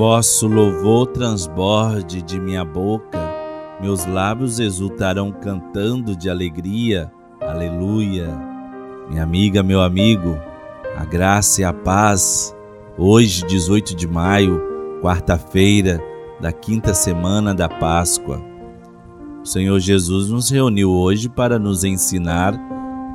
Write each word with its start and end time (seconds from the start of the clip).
vosso 0.00 0.46
louvor 0.46 1.08
transborde 1.08 2.22
de 2.22 2.40
minha 2.40 2.64
boca, 2.64 3.18
meus 3.82 4.06
lábios 4.06 4.58
exultarão 4.58 5.30
cantando 5.30 6.16
de 6.16 6.30
alegria. 6.30 7.12
Aleluia. 7.38 8.30
Minha 9.10 9.22
amiga, 9.22 9.62
meu 9.62 9.82
amigo, 9.82 10.38
a 10.96 11.04
graça 11.04 11.60
e 11.60 11.64
a 11.64 11.72
paz. 11.74 12.56
Hoje, 12.96 13.46
18 13.46 13.94
de 13.94 14.08
maio, 14.08 14.58
quarta-feira 15.02 16.02
da 16.40 16.50
quinta 16.50 16.94
semana 16.94 17.54
da 17.54 17.68
Páscoa. 17.68 18.40
O 19.42 19.46
Senhor 19.46 19.78
Jesus 19.80 20.30
nos 20.30 20.48
reuniu 20.48 20.90
hoje 20.90 21.28
para 21.28 21.58
nos 21.58 21.84
ensinar 21.84 22.54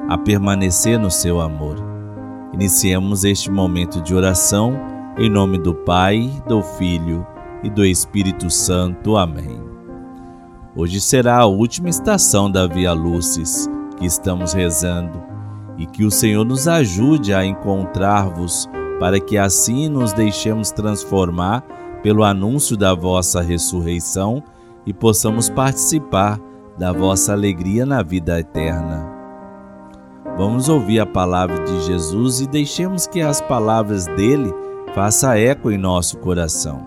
a 0.07 0.19
permanecer 0.19 0.99
no 0.99 1.09
seu 1.09 1.41
amor. 1.41 1.77
Iniciemos 2.53 3.23
este 3.23 3.49
momento 3.49 3.99
de 4.03 4.13
oração 4.13 4.93
em 5.17 5.29
nome 5.29 5.57
do 5.57 5.73
Pai, 5.73 6.29
do 6.45 6.61
Filho 6.61 7.25
e 7.63 7.69
do 7.69 7.85
Espírito 7.85 8.49
Santo. 8.49 9.15
Amém. 9.15 9.61
Hoje 10.75 10.99
será 10.99 11.37
a 11.39 11.45
última 11.45 11.89
estação 11.89 12.51
da 12.51 12.67
Via 12.67 12.91
Lucis 12.91 13.69
que 13.97 14.05
estamos 14.05 14.51
rezando 14.51 15.23
e 15.77 15.85
que 15.85 16.03
o 16.03 16.11
Senhor 16.11 16.43
nos 16.43 16.67
ajude 16.67 17.33
a 17.33 17.45
encontrar-vos 17.45 18.69
para 18.99 19.17
que 19.17 19.37
assim 19.37 19.87
nos 19.87 20.11
deixemos 20.11 20.71
transformar 20.71 21.61
pelo 22.03 22.23
anúncio 22.25 22.75
da 22.75 22.93
vossa 22.93 23.41
ressurreição 23.41 24.43
e 24.85 24.93
possamos 24.93 25.49
participar 25.49 26.39
da 26.77 26.91
vossa 26.91 27.31
alegria 27.31 27.85
na 27.85 28.03
vida 28.03 28.37
eterna. 28.37 29.15
Vamos 30.37 30.67
ouvir 30.67 30.99
a 30.99 31.05
palavra 31.05 31.63
de 31.63 31.85
Jesus 31.85 32.41
e 32.41 32.47
deixemos 32.47 33.07
que 33.07 33.21
as 33.21 33.39
palavras 33.39 34.05
dele 34.07 34.53
faça 34.95 35.37
eco 35.37 35.69
em 35.69 35.77
nosso 35.77 36.17
coração. 36.19 36.81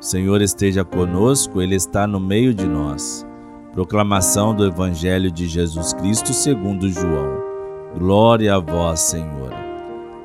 O 0.00 0.02
Senhor 0.02 0.40
esteja 0.40 0.84
conosco, 0.84 1.60
ele 1.60 1.74
está 1.74 2.06
no 2.06 2.20
meio 2.20 2.54
de 2.54 2.64
nós. 2.64 3.26
Proclamação 3.72 4.54
do 4.54 4.64
Evangelho 4.64 5.28
de 5.28 5.48
Jesus 5.48 5.92
Cristo 5.92 6.32
segundo 6.32 6.88
João. 6.88 7.42
Glória 7.98 8.54
a 8.54 8.60
vós, 8.60 9.00
Senhor. 9.00 9.50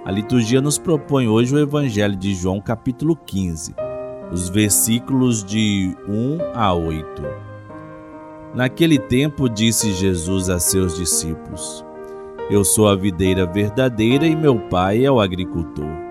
A 0.06 0.12
liturgia 0.12 0.62
nos 0.62 0.78
propõe 0.78 1.28
hoje 1.28 1.56
o 1.56 1.60
Evangelho 1.60 2.16
de 2.16 2.36
João, 2.36 2.62
capítulo 2.62 3.16
15, 3.16 3.74
os 4.32 4.48
versículos 4.48 5.44
de 5.44 5.98
1 6.08 6.38
a 6.54 6.72
8. 6.72 7.24
Naquele 8.54 9.00
tempo 9.00 9.50
disse 9.50 9.92
Jesus 9.94 10.50
a 10.52 10.60
seus 10.60 10.96
discípulos: 10.96 11.84
Eu 12.48 12.64
sou 12.64 12.88
a 12.88 12.96
videira 12.96 13.48
verdadeira 13.48 14.28
e 14.28 14.36
meu 14.36 14.60
pai 14.70 15.04
é 15.04 15.12
o 15.12 15.20
agricultor. 15.20 16.11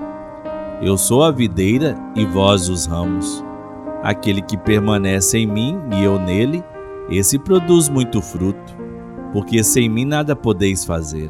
Eu 0.81 0.97
sou 0.97 1.23
a 1.23 1.29
videira 1.29 1.95
e 2.15 2.25
vós 2.25 2.67
os 2.67 2.87
ramos. 2.87 3.45
Aquele 4.01 4.41
que 4.41 4.57
permanece 4.57 5.37
em 5.37 5.45
mim 5.45 5.79
e 5.95 6.03
eu 6.03 6.17
nele, 6.17 6.63
esse 7.07 7.37
produz 7.37 7.87
muito 7.87 8.19
fruto, 8.19 8.75
porque 9.31 9.63
sem 9.63 9.87
mim 9.87 10.05
nada 10.05 10.35
podeis 10.35 10.83
fazer. 10.83 11.29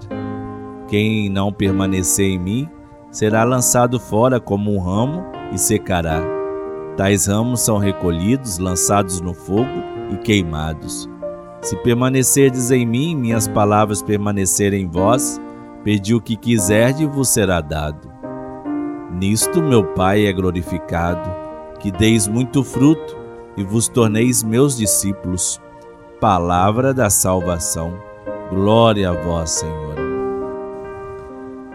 Quem 0.88 1.30
não 1.30 1.52
permanecer 1.52 2.28
em 2.28 2.40
mim 2.40 2.70
será 3.12 3.44
lançado 3.44 4.00
fora 4.00 4.40
como 4.40 4.74
um 4.74 4.80
ramo 4.80 5.22
e 5.52 5.58
secará. 5.58 6.24
Tais 6.96 7.26
ramos 7.26 7.59
são 7.59 7.78
recolhidos, 7.78 8.58
lançados 8.58 9.20
no 9.20 9.34
fogo 9.34 9.84
e 10.12 10.16
queimados. 10.16 11.09
Se 11.62 11.76
permanecerdes 11.84 12.72
em 12.72 12.86
mim, 12.86 13.18
minhas 13.18 13.50
palavras 13.50 14.02
permanecerem 14.02 14.84
em 14.84 14.90
vós, 14.90 15.42
pedi 15.84 16.16
o 16.16 16.22
que 16.22 16.38
quiserdes 16.38 17.02
e 17.02 17.06
vos 17.06 17.28
será 17.28 17.59
dado. 17.59 18.11
Nisto 19.14 19.62
meu 19.62 19.84
Pai 19.84 20.26
é 20.26 20.32
glorificado, 20.32 21.30
que 21.80 21.92
deis 21.92 22.28
muito 22.28 22.64
fruto 22.64 23.18
e 23.58 23.64
vos 23.64 23.88
torneis 23.90 24.42
meus 24.42 24.78
discípulos. 24.78 25.62
Palavra 26.20 26.94
da 26.94 27.10
salvação. 27.10 27.94
Glória 28.50 29.10
a 29.10 29.14
vós, 29.14 29.50
Senhor. 29.52 29.96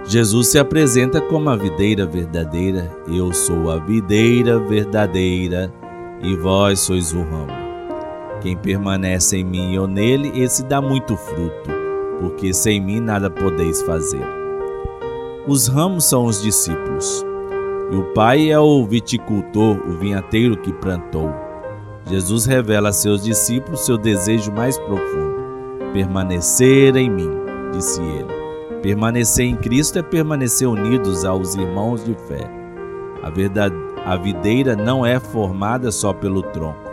Jesus 0.05 0.49
se 0.49 0.59
apresenta 0.59 1.21
como 1.21 1.51
a 1.51 1.57
videira 1.57 2.07
verdadeira. 2.07 2.91
Eu 3.07 3.33
sou 3.33 3.71
a 3.71 3.77
videira 3.79 4.59
verdadeira 4.59 5.73
e 6.23 6.35
vós 6.37 6.81
sois 6.81 7.13
o 7.13 7.19
ramo. 7.19 7.67
Quem 8.41 8.57
permanece 8.57 9.39
em 9.39 9.45
mim 9.45 9.77
ou 9.77 9.87
nele, 9.87 10.41
esse 10.41 10.63
dá 10.63 10.81
muito 10.81 11.17
fruto, 11.17 11.71
porque 12.21 12.55
sem 12.55 12.81
mim 12.81 13.01
nada 13.01 13.29
podeis 13.29 13.83
fazer. 13.83 14.25
Os 15.49 15.67
ramos 15.67 16.05
são 16.05 16.27
os 16.27 16.41
discípulos. 16.41 17.26
E 17.91 17.95
o 17.95 18.03
Pai 18.15 18.51
é 18.51 18.59
o 18.59 18.85
viticultor, 18.85 19.79
o 19.87 19.99
vinhateiro 19.99 20.57
que 20.57 20.73
plantou. 20.73 21.33
Jesus 22.09 22.45
revela 22.45 22.89
a 22.89 22.93
seus 22.93 23.23
discípulos 23.23 23.87
seu 23.87 23.97
desejo 23.97 24.51
mais 24.51 24.77
profundo: 24.77 25.37
permanecer 25.93 26.97
em 26.97 27.09
mim, 27.09 27.31
disse 27.73 28.01
ele. 28.03 28.35
Permanecer 28.83 29.47
em 29.47 29.57
Cristo 29.57 29.99
é 29.99 30.03
permanecer 30.03 30.69
unidos 30.69 31.25
aos 31.25 31.55
irmãos 31.55 32.05
de 32.05 32.15
fé. 32.27 32.51
A, 33.23 33.31
verdade, 33.31 33.75
a 34.05 34.17
videira 34.17 34.77
não 34.77 35.07
é 35.07 35.19
formada 35.19 35.91
só 35.93 36.13
pelo 36.13 36.43
tronco. 36.43 36.87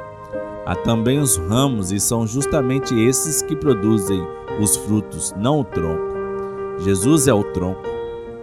Há 0.66 0.76
também 0.76 1.20
os 1.20 1.38
ramos, 1.38 1.92
e 1.92 2.00
são 2.00 2.26
justamente 2.26 2.94
esses 3.00 3.42
que 3.42 3.56
produzem 3.56 4.26
os 4.60 4.78
frutos, 4.78 5.34
não 5.38 5.60
o 5.60 5.64
tronco. 5.64 6.14
Jesus 6.80 7.28
é 7.28 7.34
o 7.34 7.44
tronco 7.44 7.93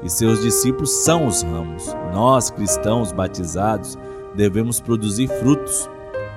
e 0.03 0.09
seus 0.09 0.41
discípulos 0.41 0.91
são 0.91 1.27
os 1.27 1.43
ramos. 1.43 1.95
Nós, 2.13 2.51
cristãos 2.51 3.13
batizados, 3.13 3.99
devemos 4.35 4.81
produzir 4.81 5.29
frutos 5.29 5.89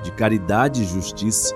de 0.03 0.12
caridade 0.12 0.84
e 0.84 0.85
justiça. 0.85 1.56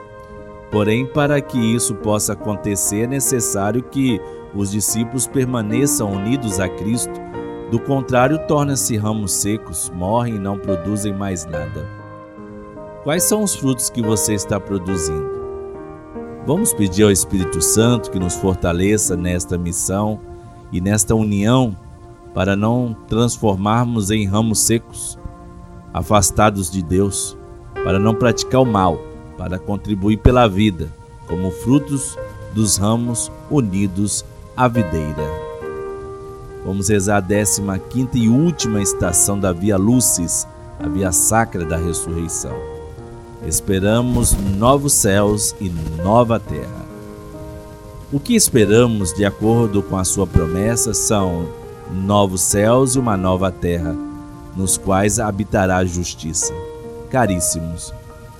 Porém, 0.71 1.05
para 1.05 1.39
que 1.41 1.57
isso 1.57 1.95
possa 1.95 2.33
acontecer, 2.33 3.03
é 3.03 3.07
necessário 3.07 3.83
que 3.83 4.19
os 4.53 4.71
discípulos 4.71 5.27
permaneçam 5.27 6.11
unidos 6.11 6.59
a 6.59 6.67
Cristo. 6.67 7.19
Do 7.71 7.79
contrário, 7.79 8.39
tornam-se 8.47 8.95
ramos 8.97 9.33
secos, 9.33 9.91
morrem 9.93 10.35
e 10.35 10.39
não 10.39 10.57
produzem 10.57 11.13
mais 11.13 11.45
nada. 11.45 11.85
Quais 13.03 13.23
são 13.23 13.43
os 13.43 13.55
frutos 13.55 13.89
que 13.89 14.01
você 14.01 14.33
está 14.33 14.59
produzindo? 14.59 15.37
Vamos 16.45 16.73
pedir 16.73 17.03
ao 17.03 17.11
Espírito 17.11 17.61
Santo 17.61 18.09
que 18.09 18.19
nos 18.19 18.35
fortaleça 18.35 19.17
nesta 19.17 19.57
missão 19.57 20.19
e 20.71 20.79
nesta 20.79 21.13
união 21.13 21.75
para 22.37 22.55
não 22.55 22.95
transformarmos 23.07 24.11
em 24.11 24.27
ramos 24.27 24.59
secos, 24.59 25.17
afastados 25.91 26.69
de 26.69 26.83
Deus, 26.83 27.35
para 27.83 27.97
não 27.97 28.13
praticar 28.13 28.61
o 28.61 28.63
mal, 28.63 28.99
para 29.39 29.57
contribuir 29.57 30.17
pela 30.17 30.47
vida, 30.47 30.87
como 31.27 31.49
frutos 31.49 32.15
dos 32.53 32.77
ramos 32.77 33.31
unidos 33.49 34.23
à 34.55 34.67
videira. 34.67 35.27
Vamos 36.63 36.89
rezar 36.89 37.25
a 37.25 37.77
15 37.79 38.09
e 38.13 38.29
última 38.29 38.83
estação 38.83 39.39
da 39.39 39.51
Via 39.51 39.75
Lucis, 39.75 40.47
a 40.79 40.87
Via 40.87 41.11
Sacra 41.11 41.65
da 41.65 41.77
Ressurreição. 41.77 42.55
Esperamos 43.47 44.37
novos 44.59 44.93
céus 44.93 45.55
e 45.59 45.71
nova 46.03 46.39
terra. 46.39 46.85
O 48.13 48.19
que 48.19 48.35
esperamos, 48.35 49.11
de 49.11 49.25
acordo 49.25 49.81
com 49.81 49.97
a 49.97 50.03
sua 50.03 50.27
promessa, 50.27 50.93
são 50.93 51.65
novos 51.91 52.41
céus 52.41 52.95
e 52.95 52.99
uma 52.99 53.15
nova 53.15 53.51
terra, 53.51 53.95
nos 54.55 54.77
quais 54.77 55.19
habitará 55.19 55.77
a 55.77 55.85
justiça. 55.85 56.53
Caríssimos, 57.09 57.93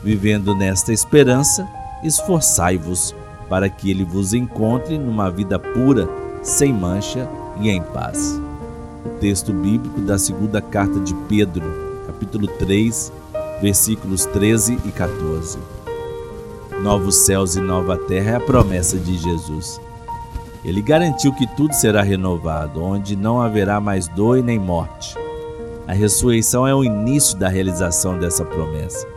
vivendo 0.04 0.56
nesta 0.56 0.92
esperança, 0.92 1.68
esforçai-vos 2.04 3.16
para 3.50 3.70
que 3.70 3.90
ele 3.90 4.04
vos 4.04 4.34
encontre 4.34 4.98
numa 4.98 5.30
vida 5.30 5.58
pura, 5.58 6.08
sem 6.42 6.74
mancha 6.74 7.30
e 7.62 7.70
em 7.70 7.82
paz. 7.82 8.40
O 9.06 9.10
texto 9.20 9.54
bíblico 9.54 10.02
da 10.02 10.18
segunda 10.18 10.62
carta 10.62 11.00
de 11.00 11.14
Pedro, 11.30 11.64
capítulo 12.06 12.48
3, 12.48 13.12
versículos 13.62 14.26
13 14.26 14.80
e 14.86 14.92
14. 14.92 15.58
Novos 16.82 17.16
céus 17.16 17.56
e 17.56 17.62
nova 17.62 17.98
terra 17.98 18.32
é 18.32 18.36
a 18.36 18.40
promessa 18.40 18.98
de 18.98 19.18
Jesus. 19.18 19.82
Ele 20.68 20.82
garantiu 20.82 21.32
que 21.32 21.48
tudo 21.48 21.74
será 21.74 22.02
renovado, 22.02 22.84
onde 22.84 23.16
não 23.16 23.42
haverá 23.42 23.80
mais 23.80 24.10
dor 24.10 24.38
e 24.38 24.42
nem 24.42 24.60
morte. 24.60 25.16
A 25.88 25.94
ressurreição 25.94 26.68
é 26.68 26.76
o 26.76 26.84
início 26.84 27.38
da 27.38 27.48
realização 27.48 28.20
dessa 28.20 28.44
promessa. 28.44 29.08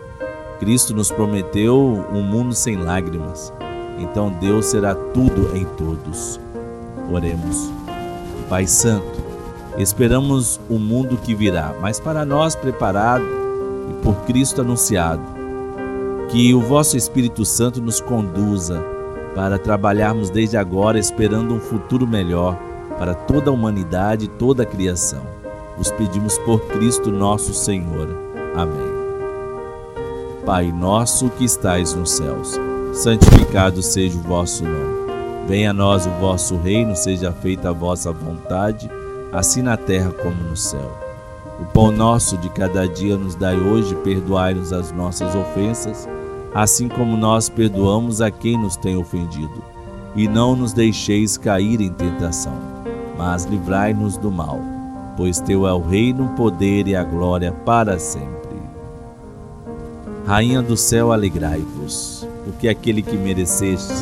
Cristo 0.61 0.94
nos 0.94 1.11
prometeu 1.11 2.06
um 2.12 2.23
mundo 2.23 2.55
sem 2.55 2.76
lágrimas. 2.76 3.52
Então 3.99 4.31
Deus 4.41 4.67
será 4.67 4.94
tudo 4.94 5.56
em 5.56 5.64
todos. 5.76 6.38
Oremos. 7.12 7.69
Pai 8.49 8.69
Santo, 8.69 9.20
esperamos 9.76 10.61
o 10.70 10.79
mundo 10.79 11.17
que 11.17 11.35
virá, 11.35 11.75
mas 11.81 11.99
para 11.99 12.25
nós 12.25 12.55
preparado 12.55 13.25
e 13.91 14.05
por 14.05 14.14
Cristo 14.25 14.61
anunciado. 14.61 15.23
Que 16.29 16.55
o 16.55 16.61
vosso 16.61 16.97
Espírito 16.97 17.44
Santo 17.44 17.82
nos 17.82 18.00
conduza 18.00 18.90
para 19.35 19.59
trabalharmos 19.59 20.31
desde 20.31 20.56
agora 20.56 20.99
esperando 20.99 21.55
um 21.55 21.61
futuro 21.61 22.06
melhor 22.06 22.56
para 22.99 23.15
toda 23.15 23.50
a 23.50 23.55
humanidade 23.55 24.27
e 24.27 24.29
toda 24.29 24.62
a 24.62 24.67
criação. 24.67 25.23
Os 25.79 25.91
pedimos 25.91 26.37
por 26.38 26.61
Cristo 26.67 27.11
nosso 27.11 27.55
Senhor. 27.55 28.09
Amém. 28.55 29.00
Pai 30.44 30.73
nosso 30.73 31.31
que 31.31 31.44
estais 31.44 31.94
nos 31.94 32.11
céus, 32.11 32.59
santificado 32.93 33.82
seja 33.82 34.19
o 34.19 34.23
vosso 34.23 34.65
nome. 34.65 35.00
Venha 35.47 35.71
a 35.71 35.75
nós 35.75 36.06
o 36.06 36.11
vosso 36.21 36.56
reino, 36.56 36.94
seja 36.94 37.33
feita 37.33 37.71
a 37.71 37.73
vossa 37.73 38.12
vontade, 38.12 38.91
assim 39.33 39.62
na 39.62 39.76
terra 39.76 40.11
como 40.12 40.35
no 40.35 40.56
céu. 40.56 40.99
O 41.61 41.65
pão 41.67 41.91
nosso 41.91 42.37
de 42.38 42.49
cada 42.49 42.87
dia 42.88 43.17
nos 43.17 43.35
dai 43.35 43.59
hoje, 43.59 43.94
perdoai-nos 43.97 44.73
as 44.73 44.93
nossas 44.93 45.35
ofensas, 45.35 46.09
assim 46.55 46.88
como 46.88 47.17
nós 47.17 47.49
perdoamos 47.49 48.20
a 48.20 48.31
quem 48.31 48.58
nos 48.58 48.76
tem 48.76 48.97
ofendido. 48.97 49.62
E 50.17 50.26
não 50.26 50.56
nos 50.56 50.73
deixeis 50.73 51.38
cair 51.38 51.81
em 51.81 51.91
tentação, 51.91 52.56
mas 53.17 53.44
livrai-nos 53.44 54.17
do 54.17 54.31
mal, 54.31 54.61
pois 55.17 55.41
teu 55.41 55.67
é 55.67 55.73
o 55.73 55.81
reino, 55.81 56.25
o 56.25 56.29
poder 56.31 56.88
e 56.88 56.97
a 56.97 57.05
glória 57.05 57.52
para 57.52 57.99
sempre. 57.99 58.58
Rainha 60.26 60.61
do 60.61 60.76
céu, 60.76 61.12
alegrai-vos, 61.12 62.26
porque 62.44 62.69
aquele 62.69 63.02
que 63.02 63.17
mereceste 63.17 63.94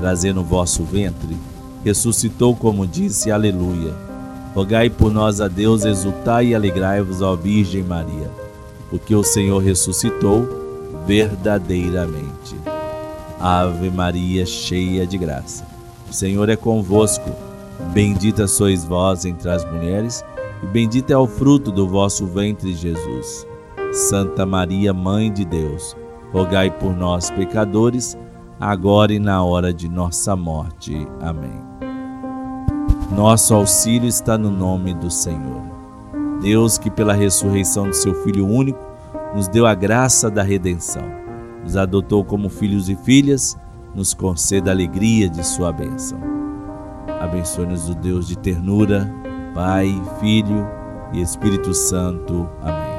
trazer 0.00 0.34
no 0.34 0.42
vosso 0.42 0.82
ventre 0.82 1.36
ressuscitou, 1.84 2.56
como 2.56 2.86
disse, 2.86 3.30
aleluia. 3.30 3.94
Rogai 4.54 4.90
por 4.90 5.12
nós 5.12 5.40
a 5.40 5.48
Deus, 5.48 5.84
exultai 5.84 6.48
e 6.48 6.54
alegrai-vos, 6.54 7.22
ó 7.22 7.34
Virgem 7.36 7.82
Maria, 7.82 8.30
porque 8.90 9.14
o 9.14 9.22
Senhor 9.22 9.62
ressuscitou 9.62 10.61
verdadeiramente. 11.06 12.56
Ave 13.40 13.90
Maria, 13.90 14.46
cheia 14.46 15.06
de 15.06 15.18
graça. 15.18 15.66
O 16.08 16.12
Senhor 16.12 16.48
é 16.48 16.56
convosco. 16.56 17.30
Bendita 17.92 18.46
sois 18.46 18.84
vós 18.84 19.24
entre 19.24 19.50
as 19.50 19.64
mulheres, 19.64 20.24
e 20.62 20.66
bendito 20.66 21.10
é 21.10 21.16
o 21.16 21.26
fruto 21.26 21.72
do 21.72 21.88
vosso 21.88 22.26
ventre, 22.26 22.72
Jesus. 22.72 23.46
Santa 23.92 24.46
Maria, 24.46 24.92
Mãe 24.92 25.32
de 25.32 25.44
Deus, 25.44 25.96
rogai 26.32 26.70
por 26.70 26.96
nós, 26.96 27.30
pecadores, 27.30 28.16
agora 28.60 29.12
e 29.12 29.18
na 29.18 29.42
hora 29.42 29.72
de 29.72 29.88
nossa 29.88 30.36
morte. 30.36 31.06
Amém. 31.20 31.60
Nosso 33.14 33.54
auxílio 33.54 34.08
está 34.08 34.38
no 34.38 34.50
nome 34.50 34.94
do 34.94 35.10
Senhor. 35.10 35.62
Deus, 36.40 36.78
que 36.78 36.90
pela 36.90 37.12
ressurreição 37.12 37.88
do 37.88 37.94
seu 37.94 38.14
Filho 38.22 38.46
único, 38.46 38.91
nos 39.34 39.48
deu 39.48 39.66
a 39.66 39.74
graça 39.74 40.30
da 40.30 40.42
redenção, 40.42 41.04
nos 41.62 41.76
adotou 41.76 42.24
como 42.24 42.48
filhos 42.48 42.88
e 42.88 42.96
filhas, 42.96 43.56
nos 43.94 44.14
conceda 44.14 44.70
a 44.70 44.74
alegria 44.74 45.28
de 45.28 45.44
sua 45.44 45.72
bênção. 45.72 46.18
Abençoe-nos 47.20 47.88
o 47.88 47.94
Deus 47.94 48.26
de 48.26 48.36
ternura, 48.36 49.10
Pai, 49.54 50.00
Filho 50.20 50.66
e 51.12 51.20
Espírito 51.20 51.72
Santo. 51.74 52.48
Amém. 52.62 52.92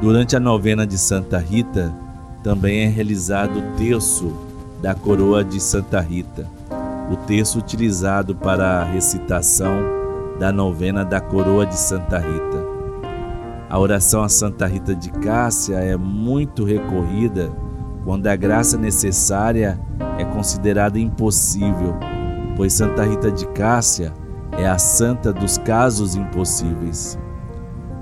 Durante 0.00 0.36
a 0.36 0.40
novena 0.40 0.86
de 0.86 0.96
Santa 0.96 1.38
Rita, 1.38 1.92
também 2.42 2.84
é 2.84 2.86
realizado 2.86 3.58
o 3.58 3.76
terço 3.76 4.32
da 4.80 4.94
coroa 4.94 5.44
de 5.44 5.60
Santa 5.60 6.00
Rita, 6.00 6.46
o 7.10 7.16
terço 7.26 7.58
utilizado 7.58 8.34
para 8.34 8.80
a 8.80 8.84
recitação 8.84 9.74
da 10.38 10.50
novena 10.50 11.04
da 11.04 11.20
coroa 11.20 11.66
de 11.66 11.76
Santa 11.76 12.18
Rita. 12.18 12.69
A 13.70 13.78
oração 13.78 14.24
a 14.24 14.28
Santa 14.28 14.66
Rita 14.66 14.96
de 14.96 15.12
Cássia 15.12 15.76
é 15.76 15.96
muito 15.96 16.64
recorrida 16.64 17.52
quando 18.04 18.26
a 18.26 18.34
graça 18.34 18.76
necessária 18.76 19.80
é 20.18 20.24
considerada 20.24 20.98
impossível, 20.98 21.94
pois 22.56 22.72
Santa 22.72 23.04
Rita 23.04 23.30
de 23.30 23.46
Cássia 23.50 24.12
é 24.58 24.66
a 24.66 24.76
santa 24.76 25.32
dos 25.32 25.56
casos 25.56 26.16
impossíveis. 26.16 27.16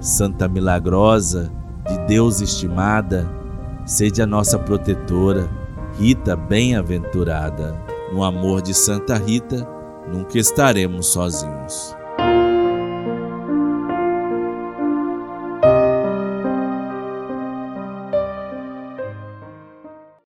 Santa 0.01 0.49
Milagrosa, 0.49 1.53
de 1.87 1.99
Deus 2.07 2.41
estimada, 2.41 3.31
seja 3.85 4.27
nossa 4.27 4.59
protetora, 4.59 5.51
Rita 5.99 6.35
bem-aventurada. 6.35 7.77
No 8.11 8.25
amor 8.25 8.63
de 8.63 8.73
Santa 8.73 9.19
Rita, 9.19 9.69
nunca 10.11 10.39
estaremos 10.39 11.09
sozinhos. 11.09 11.98